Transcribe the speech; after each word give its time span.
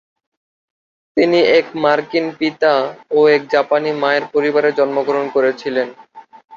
তিনি 1.17 1.39
এক 1.57 1.65
মার্কিন 1.83 2.25
পিতা 2.39 2.73
ও 3.11 3.29
এক 3.35 3.41
জাপানি 3.53 3.89
মায়ের 4.01 4.25
পরিবারে 4.33 4.69
জন্মগ্রহণ 4.79 5.25
করেছিলেন। 5.35 5.87